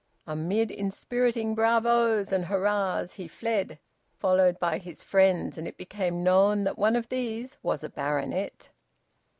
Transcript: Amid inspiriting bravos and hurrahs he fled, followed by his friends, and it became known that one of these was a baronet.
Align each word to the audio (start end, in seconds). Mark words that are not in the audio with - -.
Amid 0.25 0.71
inspiriting 0.71 1.53
bravos 1.53 2.31
and 2.31 2.45
hurrahs 2.45 3.13
he 3.13 3.27
fled, 3.27 3.77
followed 4.17 4.57
by 4.59 4.79
his 4.79 5.03
friends, 5.03 5.59
and 5.59 5.67
it 5.67 5.77
became 5.77 6.23
known 6.23 6.63
that 6.63 6.79
one 6.79 6.95
of 6.95 7.09
these 7.09 7.59
was 7.61 7.83
a 7.83 7.89
baronet. 7.89 8.69